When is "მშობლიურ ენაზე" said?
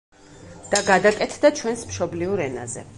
1.93-2.89